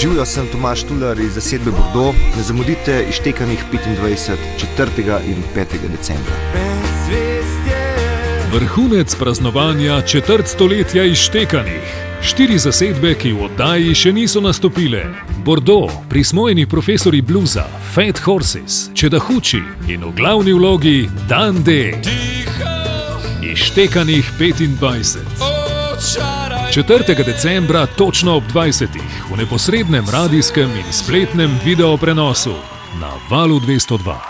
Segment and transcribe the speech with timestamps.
[0.00, 4.36] Živijo sem Tomaš Tular iz zasedbe Bordeaux, ne zamudite iztekanih 25,
[4.76, 5.20] 4.
[5.26, 5.64] in 5.
[5.96, 6.34] decembra.
[8.52, 11.82] Vrhunec praznovanja četrt stoletja iztekanih.
[12.22, 15.04] Štiri zasedbe, ki v oddaji še niso nastopile.
[15.44, 17.64] Bordeaux, prismojeni profesori bluza,
[17.94, 21.92] Fat Horses, Čedahuči in v glavni vlogi Dan D.
[23.52, 26.59] Iztekanih 25.
[26.72, 27.24] 4.
[27.24, 28.88] decembra, točno ob 20.
[29.30, 32.54] v neposrednem radijskem in spletnem video prenosu
[33.00, 34.20] na valu 202.